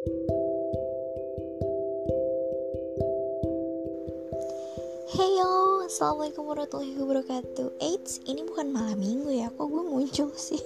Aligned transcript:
Hey 0.00 0.08
yo, 5.36 5.84
Assalamualaikum 5.84 6.48
warahmatullahi 6.48 6.96
wabarakatuh. 6.96 7.68
Eits, 7.84 8.24
ini 8.24 8.48
bukan 8.48 8.72
malam 8.72 8.96
minggu 8.96 9.28
ya. 9.28 9.52
Kok 9.52 9.68
gue 9.68 9.84
muncul 9.84 10.32
sih? 10.32 10.56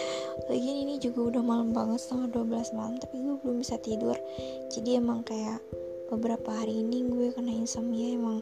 Lagian 0.48 0.88
ini 0.88 0.96
juga 0.96 1.36
udah 1.36 1.44
malam 1.44 1.76
banget 1.76 2.00
Setengah 2.00 2.32
12 2.32 2.80
malam 2.80 2.96
Tapi 2.96 3.16
gue 3.20 3.36
belum 3.44 3.60
bisa 3.60 3.76
tidur. 3.76 4.16
Jadi 4.72 4.96
emang 4.96 5.20
kayak 5.20 5.60
Beberapa 6.08 6.56
hari 6.56 6.80
ini 6.80 7.04
gue 7.12 7.28
kena 7.36 7.52
insomnia 7.52 8.16
Emang 8.16 8.40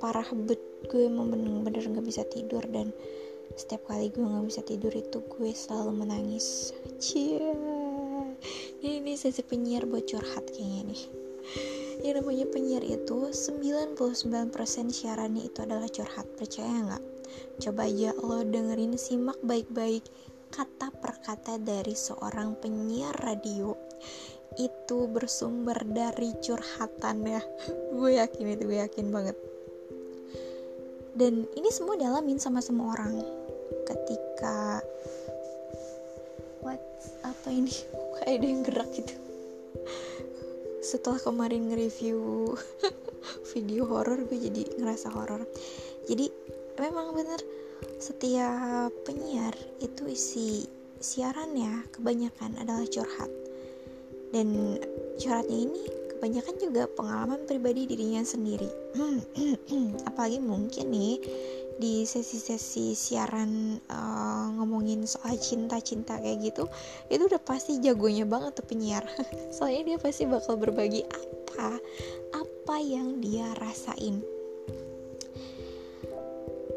parah 0.00 0.24
bet. 0.48 0.88
Gue 0.88 1.04
emang 1.04 1.28
bener-bener 1.28 1.84
gak 1.84 2.06
bisa 2.08 2.24
tidur 2.32 2.64
Dan 2.64 2.96
setiap 3.60 3.84
kali 3.92 4.08
gue 4.08 4.24
gak 4.24 4.48
bisa 4.48 4.64
tidur 4.64 4.96
itu 4.96 5.20
Gue 5.20 5.52
selalu 5.52 6.08
menangis. 6.08 6.72
Cia 6.96 7.81
Ini, 8.82 8.98
ini 8.98 9.14
sesi 9.14 9.46
penyiar 9.46 9.86
buat 9.86 10.10
curhat 10.10 10.42
kayaknya 10.50 10.90
nih. 10.90 11.02
Yang 12.02 12.14
namanya 12.18 12.46
penyiar 12.50 12.82
itu 12.82 13.30
99% 13.30 13.94
siarannya 14.90 15.46
itu 15.46 15.62
adalah 15.62 15.86
curhat. 15.86 16.26
Percaya 16.34 16.90
nggak? 16.90 17.04
Coba 17.62 17.86
aja 17.86 18.10
lo 18.18 18.42
dengerin 18.42 18.98
simak 18.98 19.38
baik-baik 19.46 20.02
kata 20.50 20.90
per 20.98 21.14
kata 21.22 21.62
dari 21.62 21.94
seorang 21.94 22.58
penyiar 22.58 23.14
radio. 23.22 23.70
Itu 24.58 25.06
bersumber 25.06 25.78
dari 25.86 26.34
curhatan 26.42 27.22
ya. 27.22 27.42
Gue 27.94 28.18
yakin 28.18 28.50
itu 28.50 28.66
gue 28.66 28.82
yakin 28.82 29.14
banget. 29.14 29.38
Dan 31.14 31.46
ini 31.54 31.70
semua 31.70 31.94
dialamin 31.94 32.42
sama 32.42 32.58
semua 32.58 32.98
orang. 32.98 33.22
Ketika 33.86 34.82
what? 36.66 36.82
Apa 37.22 37.48
ini 37.54 38.01
kayak 38.22 38.38
ada 38.38 38.46
yang 38.46 38.62
gerak 38.62 38.88
gitu. 38.94 39.14
Setelah 40.82 41.18
kemarin 41.18 41.70
nge-review 41.70 42.54
video 43.54 43.82
horor 43.90 44.22
gue 44.26 44.38
jadi 44.38 44.62
ngerasa 44.78 45.10
horor 45.14 45.46
jadi 46.06 46.26
memang 46.78 47.14
bener 47.14 47.38
setiap 48.02 48.90
penyiar 49.06 49.54
itu 49.78 50.10
isi 50.10 50.66
siarannya 51.02 51.86
kebanyakan 51.94 52.58
adalah 52.58 52.86
curhat. 52.86 53.30
Dan 54.32 54.78
curhatnya 55.18 55.58
ini 55.68 55.82
kebanyakan 56.14 56.56
juga 56.58 56.82
pengalaman 56.94 57.42
pribadi 57.46 57.86
dirinya 57.90 58.22
sendiri. 58.22 58.70
Apalagi 60.08 60.38
mungkin 60.42 60.90
nih 60.90 61.18
di 61.78 62.04
sesi-sesi 62.04 62.92
siaran 62.92 63.78
uh, 63.88 64.46
ngomongin 64.58 65.04
soal 65.08 65.36
cinta-cinta 65.38 66.18
kayak 66.18 66.52
gitu 66.52 66.64
itu 67.08 67.22
udah 67.28 67.40
pasti 67.42 67.78
jagonya 67.80 68.24
banget 68.28 68.58
tuh 68.58 68.66
penyiar. 68.66 69.04
Soalnya 69.56 69.94
dia 69.94 69.98
pasti 70.00 70.24
bakal 70.28 70.58
berbagi 70.58 71.04
apa 71.06 71.78
apa 72.34 72.76
yang 72.80 73.20
dia 73.20 73.52
rasain. 73.60 74.20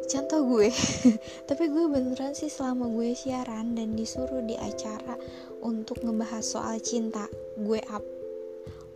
Contoh 0.05 0.41
gue 0.45 0.69
tapi 1.49 1.63
gue 1.67 1.85
beneran 1.89 2.37
sih 2.37 2.47
selama 2.47 2.85
gue 2.87 3.17
siaran 3.17 3.73
dan 3.73 3.97
disuruh 3.97 4.45
di 4.45 4.53
acara 4.55 5.17
untuk 5.65 6.05
ngebahas 6.05 6.45
soal 6.45 6.77
cinta 6.77 7.25
gue 7.57 7.81
up 7.89 8.05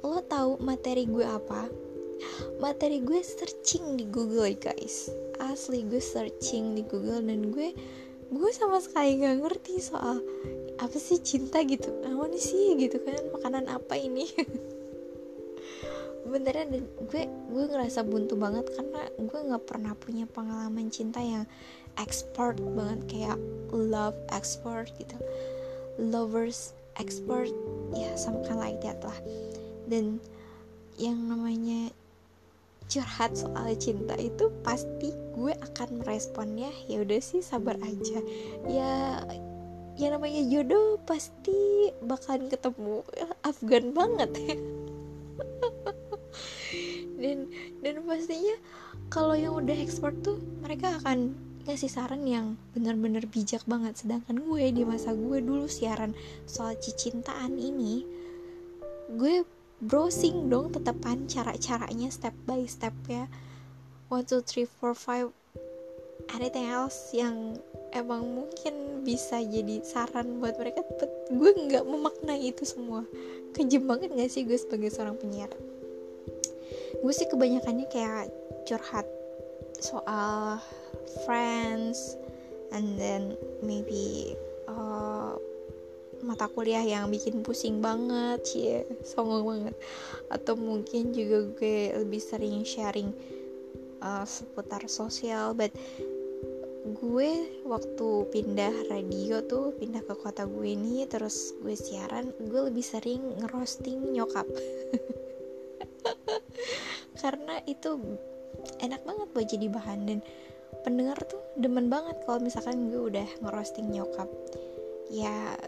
lo 0.06 0.24
tahu 0.24 0.62
materi 0.64 1.04
gue 1.10 1.28
apa 1.28 1.89
materi 2.60 3.00
gue 3.04 3.22
searching 3.24 3.96
di 4.00 4.06
Google 4.08 4.52
guys. 4.56 5.12
Asli 5.40 5.88
gue 5.88 6.02
searching 6.04 6.76
di 6.76 6.84
Google 6.84 7.24
dan 7.24 7.50
gue 7.52 7.72
gue 8.30 8.52
sama 8.54 8.78
sekali 8.78 9.18
gak 9.26 9.42
ngerti 9.42 9.82
soal 9.82 10.22
apa 10.80 10.98
sih 11.00 11.20
cinta 11.20 11.64
gitu. 11.66 11.92
Apa 12.06 12.30
sih 12.36 12.78
gitu 12.80 13.02
kan? 13.04 13.20
Makanan 13.36 13.66
apa 13.68 14.00
ini? 14.00 14.28
Beneran 16.30 16.70
dan 16.72 16.84
gue 17.10 17.24
gue 17.28 17.64
ngerasa 17.68 18.06
buntu 18.06 18.38
banget 18.38 18.70
karena 18.76 19.02
gue 19.18 19.40
nggak 19.50 19.66
pernah 19.66 19.98
punya 19.98 20.30
pengalaman 20.30 20.94
cinta 20.94 21.18
yang 21.20 21.50
expert 21.98 22.60
banget 22.78 23.00
kayak 23.10 23.38
love 23.74 24.16
expert 24.30 24.88
gitu. 25.02 25.18
Lovers 26.00 26.78
expert 27.02 27.50
ya 27.96 28.14
sama 28.14 28.46
kan 28.46 28.62
like 28.62 28.80
that 28.86 29.02
lah. 29.02 29.16
Dan 29.90 30.22
yang 31.00 31.18
namanya 31.32 31.90
curhat 32.90 33.38
soal 33.38 33.70
cinta 33.78 34.18
itu 34.18 34.50
pasti 34.66 35.14
gue 35.38 35.54
akan 35.54 36.02
meresponnya 36.02 36.74
ya 36.90 37.06
udah 37.06 37.22
sih 37.22 37.46
sabar 37.46 37.78
aja. 37.80 38.20
Ya 38.66 39.22
ya 39.96 40.08
namanya 40.10 40.42
jodoh 40.50 40.98
pasti 41.06 41.94
bakalan 42.02 42.50
ketemu 42.50 43.06
Afgan 43.46 43.94
banget. 43.94 44.34
Ya 44.36 44.56
dan 47.22 47.54
dan 47.86 47.96
pastinya 48.10 48.58
kalau 49.14 49.38
yang 49.38 49.54
udah 49.54 49.78
ekspor 49.78 50.18
tuh 50.26 50.42
mereka 50.66 50.98
akan 51.04 51.38
ngasih 51.70 51.92
saran 51.92 52.26
yang 52.26 52.58
benar-benar 52.74 53.30
bijak 53.30 53.62
banget. 53.70 54.02
Sedangkan 54.02 54.42
gue 54.42 54.66
di 54.74 54.82
masa 54.82 55.14
gue 55.14 55.38
dulu 55.46 55.70
siaran 55.70 56.18
soal 56.50 56.74
cicintaan 56.82 57.62
ini 57.62 58.18
gue 59.10 59.42
browsing 59.80 60.52
dong 60.52 60.76
tetepan 60.76 61.26
cara-caranya 61.26 62.12
step 62.12 62.36
by 62.44 62.64
step 62.68 62.96
ya. 63.08 63.32
One 64.12 64.28
two 64.28 64.44
three 64.44 64.68
four 64.68 64.92
five. 64.92 65.32
Anything 66.36 66.68
else 66.68 67.16
yang 67.16 67.58
emang 67.96 68.28
mungkin 68.28 69.02
bisa 69.08 69.40
jadi 69.40 69.82
saran 69.82 70.44
buat 70.44 70.60
mereka? 70.60 70.84
But 71.00 71.10
gue 71.32 71.52
nggak 71.56 71.88
memaknai 71.88 72.52
itu 72.52 72.68
semua. 72.68 73.08
Kejem 73.56 73.88
banget 73.88 74.14
gak 74.14 74.30
sih 74.30 74.46
gue 74.46 74.60
sebagai 74.60 74.94
seorang 74.94 75.18
penyiar? 75.18 75.50
Gue 77.00 77.14
sih 77.16 77.26
kebanyakannya 77.32 77.88
kayak 77.90 78.30
curhat 78.68 79.08
soal 79.80 80.60
friends 81.24 82.20
and 82.76 83.00
then 83.00 83.34
maybe 83.64 84.36
uh, 84.68 84.99
mata 86.30 86.46
kuliah 86.46 86.86
yang 86.86 87.10
bikin 87.10 87.42
pusing 87.42 87.82
banget 87.82 88.46
sih 88.46 88.70
yeah, 88.70 88.86
songong 89.02 89.42
banget. 89.42 89.76
Atau 90.30 90.54
mungkin 90.54 91.10
juga 91.10 91.50
gue 91.58 92.06
lebih 92.06 92.22
sering 92.22 92.62
sharing 92.62 93.10
uh, 94.06 94.22
seputar 94.30 94.86
sosial 94.86 95.58
but 95.58 95.74
gue 96.90 97.62
waktu 97.68 98.10
pindah 98.32 98.88
radio 98.88 99.44
tuh 99.44 99.76
pindah 99.76 100.02
ke 100.02 100.16
kota 100.16 100.48
gue 100.48 100.74
ini 100.74 101.04
terus 101.06 101.54
gue 101.60 101.76
siaran 101.76 102.32
gue 102.40 102.62
lebih 102.72 102.86
sering 102.86 103.20
ngerosting 103.42 104.16
nyokap. 104.16 104.48
Karena 107.22 107.60
itu 107.68 108.00
enak 108.80 109.04
banget 109.04 109.28
buat 109.36 109.48
jadi 109.52 109.68
bahan 109.68 110.00
dan 110.08 110.20
pendengar 110.88 111.20
tuh 111.28 111.44
demen 111.60 111.92
banget 111.92 112.16
kalau 112.24 112.40
misalkan 112.40 112.88
gue 112.88 113.12
udah 113.12 113.28
ngerosting 113.44 113.92
nyokap. 113.92 114.32
Ya 115.12 115.60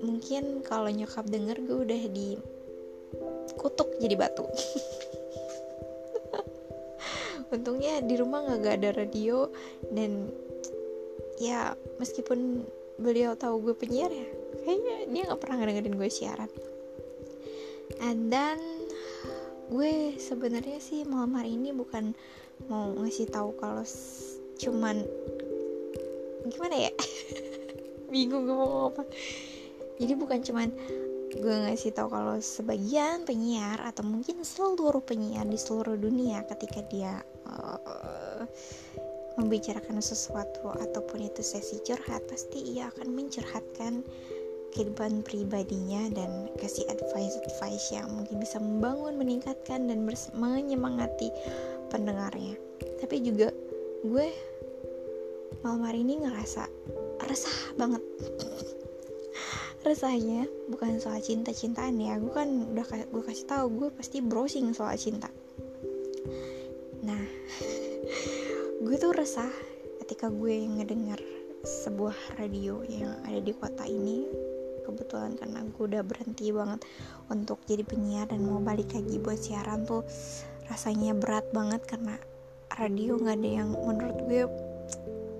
mungkin 0.00 0.60
kalau 0.60 0.92
nyokap 0.92 1.24
denger 1.28 1.56
gue 1.64 1.76
udah 1.88 2.02
di 2.12 2.36
kutuk 3.56 3.96
jadi 4.02 4.16
batu. 4.18 4.44
Untungnya 7.54 8.02
di 8.02 8.14
rumah 8.18 8.42
nggak 8.44 8.76
ada 8.82 8.90
radio 8.92 9.48
dan 9.94 10.28
ya 11.38 11.72
meskipun 12.00 12.64
beliau 12.96 13.36
tahu 13.36 13.60
gue 13.60 13.74
penyiar 13.76 14.08
ya 14.08 14.28
kayaknya 14.64 14.94
dia 15.12 15.22
nggak 15.28 15.40
pernah 15.40 15.56
dengerin 15.62 15.96
gue 15.96 16.10
siaran. 16.10 16.50
And 18.02 18.28
then 18.28 18.58
gue 19.70 20.18
sebenarnya 20.18 20.78
sih 20.82 21.06
malam 21.06 21.38
hari 21.38 21.54
ini 21.54 21.70
bukan 21.70 22.12
mau 22.66 22.92
ngasih 22.98 23.30
tahu 23.30 23.54
kalau 23.62 23.86
cuman 24.58 25.06
gimana 26.50 26.90
ya? 26.90 26.92
Bingung 28.12 28.46
gue 28.46 28.54
mau 28.54 28.66
ngomong 28.66 28.90
apa 28.94 29.02
jadi 29.96 30.12
bukan 30.16 30.40
cuman 30.44 30.68
gue 31.36 31.56
ngasih 31.68 31.92
tahu 31.92 32.08
kalau 32.08 32.38
sebagian 32.38 33.26
penyiar 33.26 33.82
atau 33.82 34.06
mungkin 34.06 34.40
seluruh 34.46 35.02
penyiar 35.02 35.44
di 35.44 35.58
seluruh 35.58 35.98
dunia 35.98 36.46
ketika 36.48 36.80
dia 36.86 37.20
uh, 37.44 38.46
membicarakan 39.36 40.00
sesuatu 40.00 40.72
ataupun 40.72 41.28
itu 41.28 41.44
sesi 41.44 41.82
curhat 41.84 42.24
pasti 42.30 42.78
ia 42.78 42.88
akan 42.88 43.12
mencurhatkan 43.12 44.00
kehidupan 44.72 45.24
pribadinya 45.24 46.08
dan 46.12 46.52
kasih 46.60 46.84
advice-advice 46.92 47.96
yang 47.96 48.12
mungkin 48.12 48.36
bisa 48.40 48.60
membangun, 48.60 49.16
meningkatkan 49.16 49.88
dan 49.88 50.04
menyemangati 50.36 51.32
pendengarnya. 51.88 52.60
Tapi 53.00 53.24
juga 53.24 53.52
gue 54.04 54.28
malam 55.64 55.80
hari 55.84 56.04
ini 56.04 56.20
ngerasa 56.20 56.68
resah 57.24 57.58
banget 57.80 58.04
resahnya 59.86 60.50
bukan 60.66 60.98
soal 60.98 61.22
cinta-cintaan 61.22 61.94
ya. 62.02 62.18
Gue 62.18 62.34
kan 62.34 62.50
udah 62.74 62.84
gue 63.06 63.22
kasih 63.22 63.46
tahu 63.46 63.66
gue 63.78 63.88
pasti 63.94 64.18
browsing 64.18 64.74
soal 64.74 64.98
cinta. 64.98 65.30
Nah 67.06 67.22
gue 68.84 68.96
tuh 68.98 69.14
resah 69.14 69.50
ketika 70.02 70.26
gue 70.26 70.66
ngedengar 70.66 71.22
sebuah 71.62 72.38
radio 72.38 72.82
yang 72.90 73.14
ada 73.22 73.38
di 73.38 73.54
kota 73.54 73.86
ini. 73.86 74.26
Kebetulan 74.82 75.34
karena 75.34 75.66
gue 75.66 75.82
udah 75.82 76.02
berhenti 76.06 76.54
banget 76.54 76.82
untuk 77.30 77.58
jadi 77.66 77.82
penyiar 77.82 78.30
dan 78.30 78.46
mau 78.46 78.62
balik 78.62 78.94
lagi 78.94 79.18
buat 79.18 79.38
siaran 79.38 79.82
tuh 79.82 80.06
rasanya 80.70 81.14
berat 81.14 81.46
banget 81.50 81.82
karena 81.86 82.14
radio 82.74 83.18
nggak 83.18 83.38
ada 83.38 83.50
yang 83.50 83.70
menurut 83.74 84.18
gue 84.30 84.42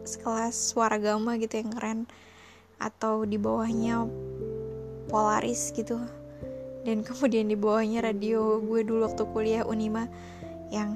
sekelas 0.06 0.54
suara 0.54 0.98
gama 0.98 1.34
gitu 1.38 1.62
yang 1.62 1.70
keren. 1.74 2.00
Atau 2.76 3.24
di 3.24 3.40
bawahnya 3.40 4.04
Polaris 5.06 5.70
gitu. 5.72 5.98
Dan 6.86 7.02
kemudian 7.02 7.50
di 7.50 7.58
bawahnya 7.58 8.02
radio 8.02 8.62
gue 8.62 8.86
dulu 8.86 9.10
waktu 9.10 9.22
kuliah 9.34 9.62
Unima 9.66 10.06
yang 10.70 10.94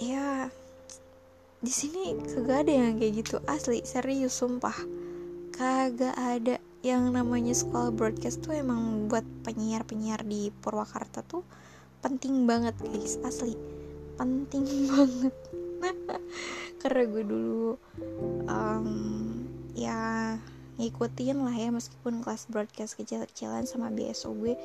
ya 0.00 0.50
di 1.60 1.68
sini 1.68 2.16
kagak 2.24 2.66
ada 2.66 2.72
yang 2.72 2.98
kayak 2.98 3.22
gitu. 3.22 3.36
Asli 3.46 3.84
serius 3.86 4.34
sumpah. 4.34 4.74
Kagak 5.54 6.16
ada. 6.16 6.56
Yang 6.80 7.02
namanya 7.12 7.52
sekolah 7.52 7.92
broadcast 7.92 8.40
tuh 8.40 8.56
emang 8.56 9.12
buat 9.12 9.22
penyiar-penyiar 9.44 10.24
di 10.24 10.48
Purwakarta 10.48 11.20
tuh 11.28 11.44
penting 12.00 12.48
banget 12.48 12.72
guys. 12.80 13.20
Asli 13.20 13.52
penting 14.16 14.64
banget. 14.88 15.36
Karena 16.80 17.02
gue 17.06 17.24
dulu 17.24 17.76
um, 18.48 18.88
ya 19.76 20.34
ngikutin 20.80 21.44
lah 21.44 21.52
ya 21.52 21.68
meskipun 21.68 22.24
kelas 22.24 22.48
broadcast 22.48 22.96
kecil-kecilan 22.96 23.68
sama 23.68 23.92
BSO 23.92 24.32
gue 24.32 24.56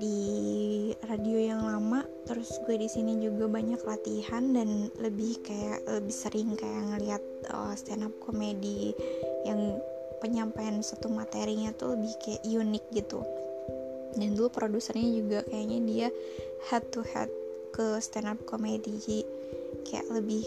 di 0.00 0.16
radio 1.04 1.52
yang 1.52 1.60
lama 1.60 2.00
terus 2.24 2.56
gue 2.64 2.80
di 2.80 2.88
sini 2.88 3.20
juga 3.20 3.52
banyak 3.52 3.84
latihan 3.84 4.56
dan 4.56 4.88
lebih 4.96 5.36
kayak 5.44 5.84
lebih 5.84 6.14
sering 6.16 6.56
kayak 6.56 6.96
ngelihat 6.96 7.22
uh, 7.52 7.76
stand 7.76 8.08
up 8.08 8.14
komedi 8.24 8.96
yang 9.44 9.76
penyampaian 10.24 10.80
satu 10.84 11.08
materinya 11.12 11.72
tuh 11.76 11.96
lebih 11.96 12.12
kayak 12.20 12.42
unik 12.44 12.84
gitu. 12.92 13.20
Dan 14.16 14.36
dulu 14.36 14.52
produsernya 14.52 15.08
juga 15.08 15.38
kayaknya 15.48 15.78
dia 15.84 16.08
head 16.68 16.84
to 16.92 17.00
head 17.04 17.28
ke 17.72 18.00
stand 18.04 18.28
up 18.28 18.40
comedy 18.44 19.00
jadi 19.00 19.20
kayak 19.88 20.06
lebih 20.12 20.44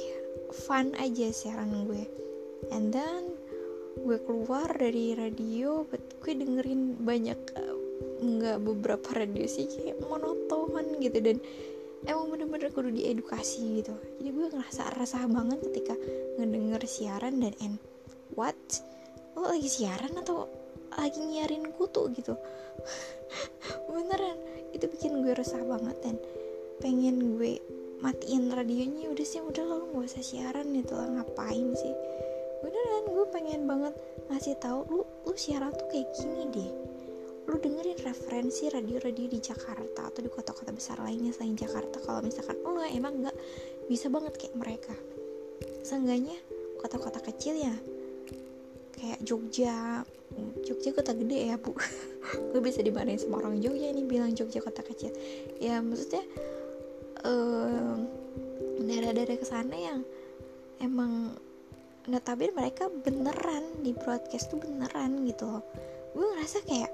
fun 0.66 0.94
aja 0.98 1.34
siaran 1.34 1.90
gue. 1.90 2.06
And 2.70 2.94
then 2.94 3.33
gue 4.04 4.20
keluar 4.28 4.68
dari 4.76 5.16
radio 5.16 5.88
gue 6.20 6.34
dengerin 6.36 7.00
banyak 7.00 7.40
nggak 8.24 8.58
beberapa 8.64 9.08
radio 9.16 9.48
sih 9.48 9.68
kayak 9.68 10.00
monoton 10.04 11.00
gitu. 11.00 11.20
Dan 11.20 11.38
emang 12.08 12.32
bener-bener 12.32 12.70
kudu 12.72 12.92
diedukasi 12.92 13.84
gitu. 13.84 13.96
Jadi 14.20 14.30
gue 14.32 14.48
ngerasa 14.52 14.96
resah 15.00 15.24
banget 15.28 15.60
ketika 15.72 15.96
ngedenger 16.40 16.84
siaran 16.84 17.40
dan 17.40 17.56
and 17.64 17.80
what? 18.36 18.60
Lo 19.36 19.50
lagi 19.50 19.68
siaran 19.72 20.14
atau 20.20 20.48
lagi 20.94 21.20
nyiarin 21.20 21.72
kutu 21.76 22.12
gitu? 22.16 22.36
Beneran 23.92 24.38
itu 24.76 24.86
bikin 24.88 25.24
gue 25.24 25.34
resah 25.36 25.64
banget 25.64 25.96
dan 26.04 26.16
pengen 26.84 27.40
gue 27.40 27.60
matiin 28.04 28.52
radionya. 28.52 29.12
Udah 29.12 29.26
sih 29.28 29.40
udah 29.40 29.64
lo 29.64 29.88
nggak 29.92 30.12
usah 30.12 30.24
siaran 30.24 30.76
gitu 30.76 30.96
lah 30.96 31.08
ngapain 31.08 31.72
sih 31.76 31.96
beneran 32.64 33.06
gue 33.12 33.28
pengen 33.30 33.62
banget 33.68 33.94
ngasih 34.32 34.56
tahu 34.58 34.88
lu 34.88 35.02
lu 35.28 35.36
siaran 35.36 35.76
tuh 35.76 35.88
kayak 35.92 36.08
gini 36.16 36.48
deh. 36.50 36.72
Lu 37.44 37.60
dengerin 37.60 38.00
referensi 38.08 38.72
radio-radio 38.72 39.28
di 39.28 39.40
Jakarta 39.44 40.08
atau 40.08 40.24
di 40.24 40.32
kota-kota 40.32 40.72
besar 40.72 41.04
lainnya 41.04 41.36
selain 41.36 41.60
Jakarta. 41.60 42.00
Kalau 42.00 42.24
misalkan 42.24 42.56
lu 42.64 42.80
emang 42.88 43.20
nggak 43.20 43.38
bisa 43.92 44.08
banget 44.08 44.40
kayak 44.40 44.56
mereka. 44.56 44.96
Seenggaknya 45.84 46.40
kota-kota 46.80 47.20
kecil 47.20 47.60
ya 47.60 47.76
kayak 48.96 49.20
Jogja. 49.28 50.08
Jogja 50.64 50.90
kota 50.96 51.12
gede 51.12 51.52
ya 51.52 51.60
bu. 51.60 51.76
Gue 52.56 52.62
bisa 52.64 52.80
dimarahin 52.80 53.20
sama 53.20 53.44
orang 53.44 53.60
Jogja 53.60 53.92
ini 53.92 54.08
bilang 54.08 54.32
Jogja 54.32 54.64
kota 54.64 54.80
kecil. 54.80 55.12
Ya 55.60 55.84
maksudnya 55.84 56.24
um, 57.28 58.08
daerah-daerah 58.80 59.36
ke 59.36 59.44
sana 59.44 59.76
yang 59.76 60.00
emang 60.80 61.36
notabene 62.10 62.54
mereka 62.56 62.92
beneran 62.92 63.84
di 63.84 63.96
broadcast 63.96 64.52
tuh 64.52 64.60
beneran 64.60 65.24
gitu 65.28 65.48
loh. 65.48 65.64
Gue 66.12 66.26
ngerasa 66.36 66.64
kayak 66.68 66.92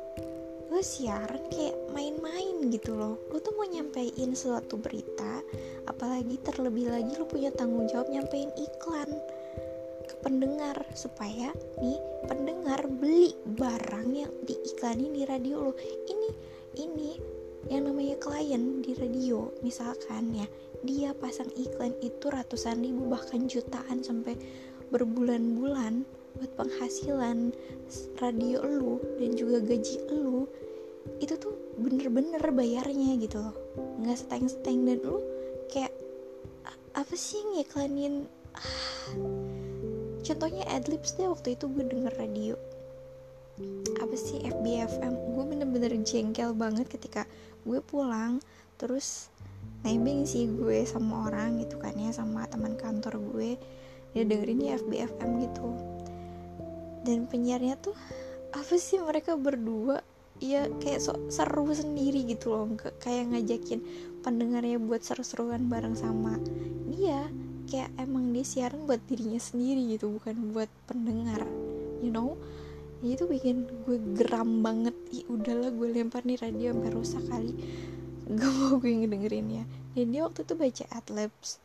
gue 0.69 0.81
siaran 0.85 1.49
kayak 1.49 1.75
main-main 1.91 2.69
gitu 2.69 2.93
loh. 2.93 3.17
Lo 3.33 3.41
tuh 3.41 3.57
mau 3.57 3.65
nyampein 3.65 4.37
suatu 4.37 4.77
berita 4.77 5.41
apalagi 5.89 6.37
terlebih 6.45 6.93
lagi 6.93 7.17
lo 7.17 7.25
punya 7.25 7.49
tanggung 7.49 7.89
jawab 7.89 8.07
nyampein 8.13 8.53
iklan 8.53 9.09
ke 10.05 10.15
pendengar 10.21 10.77
supaya 10.93 11.49
nih 11.81 11.97
pendengar 12.29 12.85
beli 12.85 13.33
barang 13.57 14.09
yang 14.13 14.33
diiklanin 14.45 15.13
di 15.13 15.25
radio 15.25 15.69
lo 15.69 15.73
ini 16.05 16.29
ini 16.77 17.11
yang 17.67 17.89
namanya 17.89 18.15
klien 18.21 18.79
di 18.85 18.95
radio 18.95 19.51
misalkan 19.65 20.31
ya 20.31 20.47
dia 20.85 21.11
pasang 21.11 21.51
iklan 21.59 21.91
itu 21.99 22.31
ratusan 22.31 22.79
ribu 22.79 23.11
bahkan 23.11 23.51
jutaan 23.51 23.99
sampai 23.99 24.39
berbulan-bulan 24.89 26.03
buat 26.37 26.51
penghasilan 26.55 27.51
radio 28.21 28.61
lu 28.63 29.01
dan 29.17 29.33
juga 29.33 29.59
gaji 29.61 29.97
lu 30.13 30.45
itu 31.17 31.33
tuh 31.35 31.55
bener-bener 31.79 32.43
bayarnya 32.53 33.17
gitu 33.17 33.39
loh. 33.41 33.55
Nggak 34.03 34.19
seteng-seteng 34.23 34.85
dan 34.85 34.97
lu 35.01 35.17
kayak 35.71 35.91
apa 36.93 37.13
sih 37.15 37.41
ngiklanin? 37.55 38.27
Contohnya 40.27 40.67
adlibs 40.69 41.15
deh 41.17 41.25
waktu 41.31 41.57
itu 41.57 41.65
gue 41.71 41.85
denger 41.87 42.13
radio. 42.19 42.55
Apa 43.99 44.15
sih 44.15 44.43
FBFM 44.43 45.35
gue 45.35 45.43
bener-bener 45.43 45.91
jengkel 46.05 46.55
banget 46.55 46.87
ketika 46.87 47.27
gue 47.67 47.79
pulang 47.83 48.39
terus 48.79 49.27
nebeng 49.83 50.23
sih 50.23 50.47
gue 50.47 50.83
sama 50.87 51.27
orang 51.27 51.59
gitu 51.63 51.79
kan 51.79 51.95
ya 51.95 52.11
sama 52.11 52.47
teman 52.47 52.75
kantor 52.79 53.19
gue 53.31 53.59
dia 54.13 54.25
ya 54.25 54.75
FBFM 54.81 55.31
gitu. 55.45 55.67
Dan 57.05 57.29
penyiarnya 57.29 57.77
tuh 57.79 57.93
apa 58.49 58.75
sih 58.75 58.97
mereka 58.97 59.37
berdua? 59.37 60.01
Ya 60.39 60.71
kayak 60.79 61.03
so, 61.03 61.13
seru 61.27 61.67
sendiri 61.69 62.25
gitu 62.25 62.55
loh. 62.55 62.65
Kayak 63.03 63.35
ngajakin 63.35 63.83
pendengarnya 64.23 64.79
buat 64.79 65.03
seru-seruan 65.03 65.67
bareng 65.67 65.93
sama 65.93 66.39
dia. 66.89 67.27
Kayak 67.69 67.93
emang 68.01 68.33
dia 68.33 68.41
siaran 68.41 68.89
buat 68.89 69.03
dirinya 69.05 69.37
sendiri 69.37 69.93
gitu 69.93 70.09
bukan 70.09 70.55
buat 70.55 70.71
pendengar. 70.89 71.45
You 72.01 72.09
know? 72.09 72.39
Ya 72.99 73.15
itu 73.15 73.29
bikin 73.29 73.69
gue 73.85 73.99
geram 74.17 74.65
banget. 74.65 74.95
Ih 75.13 75.23
udahlah 75.29 75.69
gue 75.69 75.87
lempar 75.91 76.25
nih 76.25 76.39
radio 76.39 76.73
sampai 76.73 76.91
rusak 76.91 77.23
kali. 77.29 77.53
Gak 78.29 78.51
mau 78.57 78.81
gue 78.81 78.91
ngedengerin 78.91 79.47
ya. 79.53 79.63
Dan 79.93 80.05
dia 80.15 80.21
waktu 80.25 80.43
itu 80.47 80.53
baca 80.55 80.85
adlibs 80.95 81.61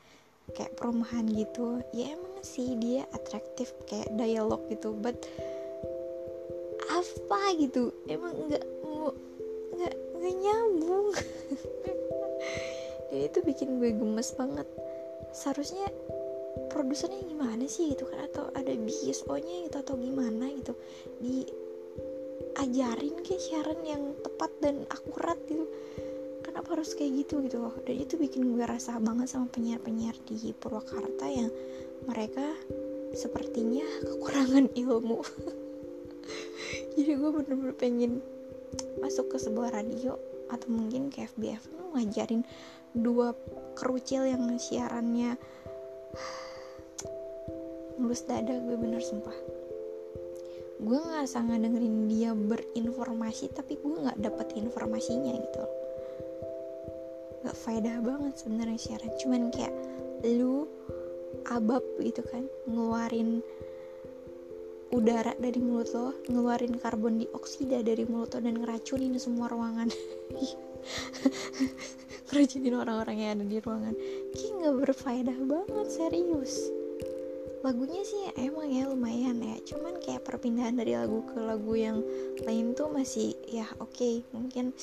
kayak 0.54 0.74
perumahan 0.78 1.26
gitu 1.28 1.82
ya 1.90 2.14
emang 2.14 2.34
sih 2.40 2.78
dia 2.78 3.04
atraktif 3.10 3.74
kayak 3.90 4.08
dialog 4.14 4.62
gitu 4.70 4.94
but 4.94 5.18
apa 6.88 7.40
gitu 7.58 7.90
emang 8.06 8.32
nggak 8.48 8.64
nggak 9.74 9.94
nggak 10.14 10.34
nyambung. 10.40 11.12
Dan 13.10 13.20
itu 13.30 13.38
bikin 13.44 13.78
gue 13.78 13.92
gemes 13.92 14.32
banget. 14.34 14.66
Seharusnya 15.34 15.86
produsernya 16.70 17.20
gimana 17.26 17.66
sih 17.68 17.92
gitu 17.92 18.06
kan? 18.08 18.24
Atau 18.24 18.48
ada 18.54 18.72
BSO 18.72 19.34
nya 19.36 19.68
gitu 19.68 19.76
atau 19.82 19.98
gimana 19.98 20.48
gitu? 20.54 20.72
Diajarin 22.54 23.16
kayak 23.20 23.42
siaran 23.42 23.80
yang 23.84 24.14
tepat 24.22 24.50
dan 24.62 24.86
akurat 24.90 25.38
gitu 25.50 25.66
kenapa 26.54 26.78
harus 26.78 26.94
kayak 26.94 27.26
gitu 27.26 27.42
gitu 27.42 27.58
loh. 27.58 27.74
Dan 27.82 27.98
itu 27.98 28.14
bikin 28.14 28.54
gue 28.54 28.62
rasa 28.62 29.02
banget 29.02 29.26
sama 29.26 29.50
penyiar-penyiar 29.50 30.14
di 30.22 30.54
Purwakarta 30.54 31.26
yang 31.26 31.50
mereka 32.06 32.46
sepertinya 33.10 33.82
kekurangan 34.06 34.70
ilmu. 34.70 35.18
Jadi 36.94 37.10
gue 37.10 37.30
bener-bener 37.34 37.74
pengen 37.74 38.22
masuk 39.02 39.34
ke 39.34 39.42
sebuah 39.42 39.74
radio 39.74 40.14
atau 40.46 40.70
mungkin 40.70 41.10
ke 41.10 41.26
FBF 41.26 41.66
ngajarin 41.98 42.46
dua 42.94 43.34
kerucil 43.74 44.22
yang 44.30 44.46
siarannya 44.54 45.34
mulus 47.98 48.22
dada 48.30 48.62
gue 48.62 48.76
bener 48.78 49.02
sumpah. 49.02 49.34
Gue 50.78 51.02
nggak 51.02 51.26
sangat 51.26 51.66
dengerin 51.66 52.06
dia 52.06 52.30
berinformasi 52.30 53.50
tapi 53.50 53.74
gue 53.74 54.06
nggak 54.06 54.22
dapet 54.22 54.54
informasinya 54.54 55.34
gitu. 55.34 55.58
loh 55.58 55.83
gak 57.44 57.56
faedah 57.56 58.00
banget 58.00 58.34
sebenarnya 58.40 58.78
siaran. 58.80 59.12
Cuman 59.20 59.52
kayak 59.52 59.74
lu 60.24 60.64
abab 61.52 61.84
gitu 62.00 62.24
kan 62.24 62.48
ngeluarin 62.64 63.44
udara 64.94 65.36
dari 65.36 65.60
mulut 65.60 65.90
lo 65.92 66.16
ngeluarin 66.30 66.80
karbon 66.80 67.20
dioksida 67.20 67.84
dari 67.84 68.08
mulut 68.08 68.32
lo 68.32 68.40
dan 68.40 68.56
ngeracunin 68.56 69.20
semua 69.20 69.52
ruangan. 69.52 69.92
Ngeracunin 72.32 72.74
orang-orang 72.74 73.16
yang 73.20 73.30
ada 73.38 73.46
di 73.46 73.58
ruangan. 73.60 73.94
Kayak 74.32 74.52
nggak 74.58 74.76
berfaedah 74.80 75.38
banget 75.44 75.88
serius 75.92 76.72
lagunya 77.64 78.04
sih 78.04 78.28
emang 78.36 78.68
ya 78.68 78.84
lumayan 78.84 79.40
ya 79.40 79.56
cuman 79.64 79.96
kayak 79.96 80.20
perpindahan 80.20 80.76
dari 80.76 81.00
lagu 81.00 81.24
ke 81.24 81.40
lagu 81.40 81.72
yang 81.72 82.04
lain 82.44 82.76
tuh 82.76 82.92
masih 82.92 83.32
ya 83.48 83.64
oke 83.80 83.88
okay, 83.88 84.20
mungkin 84.36 84.76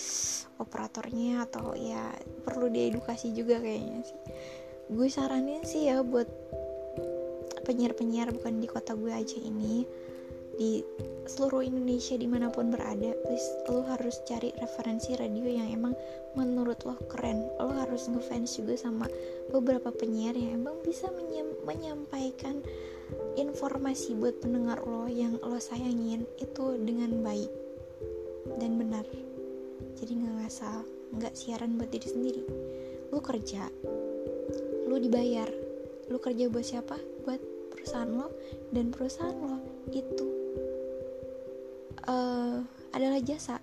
operatornya 0.58 1.46
atau 1.46 1.78
ya 1.78 2.10
perlu 2.42 2.74
diedukasi 2.74 3.38
juga 3.38 3.62
kayaknya 3.62 4.02
sih. 4.02 4.20
Gue 4.90 5.08
saranin 5.14 5.62
sih 5.62 5.94
ya 5.94 6.02
buat 6.02 6.26
penyiar-penyiar 7.70 8.34
bukan 8.34 8.58
di 8.58 8.66
kota 8.66 8.98
gue 8.98 9.14
aja 9.14 9.38
ini 9.38 9.86
di 10.62 10.86
seluruh 11.26 11.66
Indonesia 11.66 12.14
di 12.14 12.30
mana 12.30 12.54
pun 12.54 12.70
berada 12.70 13.18
please 13.26 13.50
lo 13.66 13.82
harus 13.90 14.22
cari 14.30 14.54
referensi 14.62 15.18
radio 15.18 15.50
yang 15.50 15.74
emang 15.74 15.98
menurut 16.38 16.78
lo 16.86 16.94
keren. 17.10 17.50
Lo 17.58 17.74
harus 17.74 18.06
ngefans 18.06 18.62
juga 18.62 18.78
sama 18.78 19.10
beberapa 19.50 19.90
penyiar 19.90 20.38
yang 20.38 20.62
emang 20.62 20.78
bisa 20.86 21.10
menyampaikan 21.66 22.62
informasi 23.42 24.14
buat 24.14 24.38
pendengar 24.38 24.86
lo 24.86 25.10
yang 25.10 25.42
lo 25.42 25.58
sayangin 25.58 26.30
itu 26.38 26.78
dengan 26.78 27.10
baik 27.26 27.50
dan 28.62 28.78
benar. 28.78 29.06
Jadi 29.98 30.14
nggak 30.14 30.46
ngasal 30.46 30.86
nggak 31.18 31.34
siaran 31.34 31.74
buat 31.82 31.90
diri 31.90 32.06
sendiri. 32.06 32.44
Lo 33.10 33.18
kerja 33.18 33.66
lo 34.86 35.02
dibayar. 35.02 35.50
Lo 36.14 36.22
kerja 36.22 36.54
buat 36.54 36.70
siapa? 36.70 37.02
Buat 37.26 37.42
perusahaan 37.74 38.14
lo. 38.14 38.30
Dan 38.70 38.94
perusahaan 38.94 39.34
lo 39.42 39.58
itu 39.90 40.41
uh, 42.08 42.62
adalah 42.96 43.20
jasa 43.22 43.58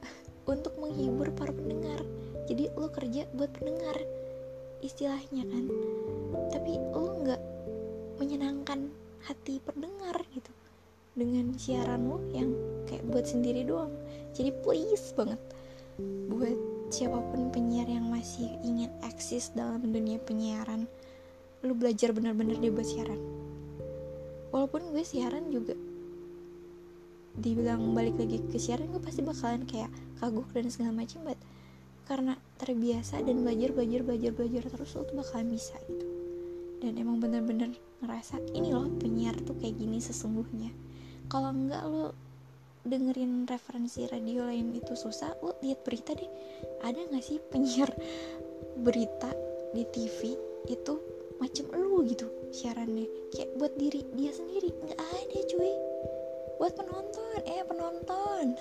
untuk 0.48 0.74
menghibur 0.80 1.30
para 1.36 1.52
pendengar. 1.52 2.00
Jadi 2.48 2.72
lo 2.74 2.88
kerja 2.88 3.28
buat 3.36 3.52
pendengar 3.56 3.96
istilahnya 4.80 5.44
kan. 5.44 5.64
Tapi 6.54 6.72
lo 6.94 7.22
nggak 7.24 7.42
menyenangkan 8.18 8.88
hati 9.26 9.60
pendengar 9.62 10.16
gitu 10.32 10.52
dengan 11.18 11.50
siaran 11.58 12.06
lo 12.06 12.22
yang 12.30 12.54
kayak 12.86 13.04
buat 13.10 13.26
sendiri 13.26 13.66
doang. 13.66 13.92
Jadi 14.32 14.54
please 14.62 15.12
banget 15.12 15.40
buat 16.30 16.56
siapa 16.94 17.18
pun 17.18 17.50
penyiar 17.50 17.90
yang 17.90 18.06
masih 18.06 18.48
ingin 18.62 18.88
eksis 19.02 19.50
dalam 19.52 19.82
dunia 19.82 20.22
penyiaran 20.22 20.86
lu 21.66 21.74
belajar 21.74 22.14
bener-bener 22.14 22.54
deh 22.62 22.70
buat 22.70 22.86
siaran. 22.86 23.18
Walaupun 24.54 24.94
gue 24.94 25.02
siaran 25.04 25.50
juga 25.50 25.74
dibilang 27.38 27.94
balik 27.94 28.18
lagi 28.18 28.42
ke 28.50 28.58
siaran 28.58 28.90
gue 28.90 29.02
pasti 29.02 29.22
bakalan 29.22 29.62
kayak 29.64 29.90
kagok 30.18 30.50
dan 30.50 30.66
segala 30.68 30.92
macam 30.92 31.22
but 31.22 31.38
karena 32.08 32.34
terbiasa 32.56 33.20
dan 33.22 33.44
belajar 33.44 33.70
belajar 33.76 34.00
belajar 34.02 34.32
belajar 34.32 34.62
terus 34.66 34.96
lo 34.96 35.04
tuh 35.04 35.16
bakalan 35.20 35.52
bisa 35.52 35.76
gitu. 35.86 36.06
Dan 36.78 36.96
emang 36.96 37.20
bener-bener 37.20 37.74
ngerasa 38.00 38.40
ini 38.56 38.72
loh 38.72 38.88
penyiar 38.96 39.36
tuh 39.44 39.54
kayak 39.60 39.76
gini 39.76 40.00
sesungguhnya. 40.00 40.72
Kalau 41.28 41.52
enggak 41.52 41.84
lo 41.84 42.16
dengerin 42.88 43.44
referensi 43.44 44.08
radio 44.08 44.48
lain 44.48 44.72
itu 44.72 44.96
susah 44.96 45.36
lo 45.44 45.60
lihat 45.60 45.84
berita 45.84 46.16
deh. 46.16 46.30
Ada 46.80 47.12
nggak 47.12 47.24
sih 47.24 47.38
penyiar 47.52 47.92
berita 48.80 49.28
di 49.76 49.84
TV 49.92 50.32
itu 50.72 50.94
macam 51.36 51.68
lu 51.76 52.08
gitu 52.08 52.24
siarannya? 52.56 53.04
Kayak 53.36 53.52
buat 53.60 53.76
diri 53.76 54.00
dia 54.16 54.32
sendiri. 54.32 54.72
Nggak 54.72 54.96
ada 54.96 55.38
cuy 55.44 55.72
buat 56.58 56.74
penonton 56.74 57.40
eh 57.46 57.62
penonton. 57.64 58.58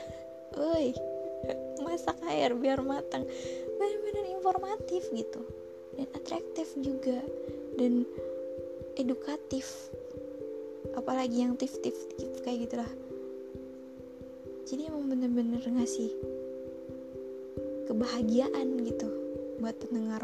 Woi 0.58 0.94
masak 1.86 2.18
air 2.30 2.54
biar 2.54 2.82
matang. 2.82 3.26
Benar-benar 3.78 4.26
informatif 4.32 5.10
gitu. 5.14 5.42
Dan 5.98 6.08
atraktif 6.14 6.74
juga. 6.78 7.20
Dan 7.78 8.06
edukatif. 8.98 9.94
Apalagi 10.98 11.46
yang 11.46 11.54
tif-tif 11.58 11.94
kayak 12.42 12.70
gitulah. 12.70 12.92
Jadi 14.68 14.90
emang 14.90 15.08
bener-bener 15.08 15.62
ngasih 15.64 16.12
kebahagiaan 17.88 18.84
gitu 18.84 19.08
buat 19.64 19.80
pendengar 19.80 20.22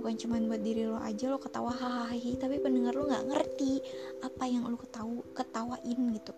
bukan 0.00 0.16
cuma 0.16 0.40
buat 0.40 0.64
diri 0.64 0.88
lo 0.88 0.96
aja 0.96 1.28
lo 1.28 1.36
ketawa 1.36 1.70
hahaha 1.76 2.16
tapi 2.40 2.56
pendengar 2.56 2.96
lo 2.96 3.04
nggak 3.04 3.28
ngerti 3.28 3.84
apa 4.24 4.44
yang 4.48 4.64
lo 4.64 4.80
ketawa 4.80 5.20
ketawain 5.36 6.00
gitu. 6.16 6.32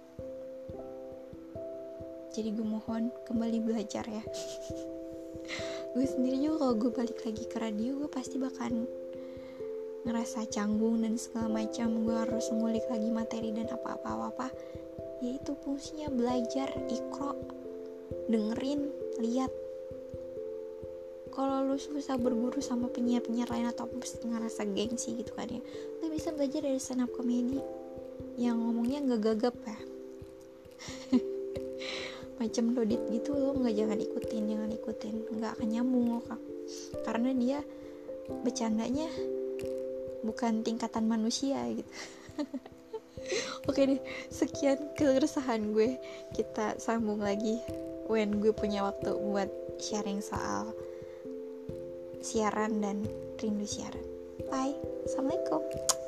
Jadi 2.32 2.48
gue 2.56 2.66
mohon 2.66 3.12
kembali 3.28 3.58
belajar 3.62 4.02
ya. 4.08 4.24
Gue 5.92 6.08
sendiri 6.08 6.40
juga 6.40 6.64
kalau 6.64 6.74
gue 6.80 6.90
balik 6.96 7.18
lagi 7.20 7.44
ke 7.44 7.60
radio 7.60 8.00
gue 8.00 8.08
pasti 8.08 8.40
bakalan 8.40 8.88
ngerasa 10.08 10.48
canggung 10.48 11.04
dan 11.04 11.20
segala 11.20 11.60
macam. 11.60 12.08
Gue 12.08 12.16
harus 12.16 12.48
ngulik 12.48 12.88
lagi 12.88 13.12
materi 13.12 13.52
dan 13.52 13.68
apa-apa 13.68 14.32
apa 14.32 14.48
yaitu 15.22 15.54
fungsinya 15.62 16.10
belajar 16.10 16.72
ikro 16.90 17.38
dengerin 18.26 18.90
lihat 19.22 19.52
kalau 21.32 21.64
lu 21.64 21.80
susah 21.80 22.20
berguru 22.20 22.60
sama 22.60 22.92
penyiar-penyiar 22.92 23.48
lain 23.48 23.72
atau 23.72 23.88
ngerasa 23.88 24.68
gengsi 24.68 25.16
gitu 25.16 25.32
kan 25.32 25.48
ya. 25.48 25.64
Lu 26.04 26.12
bisa 26.12 26.28
belajar 26.30 26.60
dari 26.60 26.76
stand 26.76 27.08
up 27.08 27.10
comedy 27.16 27.56
yang 28.36 28.60
ngomongnya 28.60 29.00
nggak 29.00 29.20
gagap 29.32 29.56
ya. 29.64 29.78
Macam 32.40 32.76
dodit 32.76 33.00
gitu 33.08 33.32
lo 33.32 33.56
nggak 33.56 33.74
jangan 33.74 33.98
ikutin 33.98 34.42
jangan 34.44 34.70
ikutin. 34.76 35.14
Nggak 35.32 35.50
akan 35.56 35.68
nyambung 35.72 36.04
lo 36.12 36.20
kak. 36.20 36.40
Karena 37.08 37.32
dia 37.32 37.58
bercandanya 38.44 39.08
bukan 40.20 40.60
tingkatan 40.60 41.08
manusia 41.08 41.64
gitu. 41.72 41.88
Oke 43.70 43.88
deh 43.88 44.00
sekian 44.28 44.76
keresahan 45.00 45.72
gue. 45.72 45.96
Kita 46.36 46.76
sambung 46.76 47.24
lagi 47.24 47.56
when 48.04 48.36
gue 48.36 48.52
punya 48.52 48.84
waktu 48.84 49.16
buat 49.16 49.48
sharing 49.80 50.20
soal 50.20 50.68
siaran 52.22 52.80
dan 52.80 53.04
rindu 53.38 53.66
siaran. 53.66 54.06
Bye. 54.48 54.78
Assalamualaikum 55.04 56.01